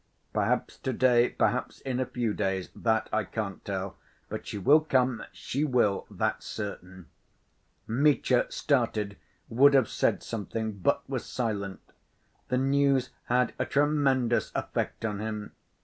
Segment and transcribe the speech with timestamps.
[0.33, 3.97] Perhaps to‐day, perhaps in a few days, that I can't tell.
[4.29, 7.05] But she will come, she will, that's certain."
[7.85, 9.15] Mitya started,
[9.47, 11.81] would have said something, but was silent.
[12.47, 15.51] The news had a tremendous effect on him.